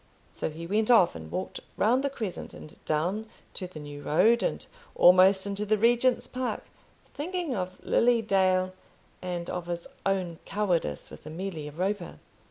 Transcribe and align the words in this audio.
So 0.31 0.49
he 0.49 0.65
went 0.65 0.89
off, 0.89 1.13
and 1.13 1.29
walked 1.31 1.59
round 1.77 2.03
the 2.03 2.09
Crescent, 2.09 2.55
and 2.55 2.75
down 2.85 3.29
to 3.53 3.67
the 3.67 3.79
New 3.79 4.01
Road, 4.01 4.41
and 4.41 4.65
almost 4.95 5.45
into 5.45 5.63
the 5.63 5.77
Regent's 5.77 6.25
Park, 6.25 6.63
thinking 7.13 7.55
of 7.55 7.77
Lily 7.85 8.23
Dale 8.23 8.73
and 9.21 9.47
of 9.47 9.67
his 9.67 9.87
own 10.03 10.39
cowardice 10.43 11.11
with 11.11 11.27
Amelia 11.27 11.71
Roper. 11.71 12.17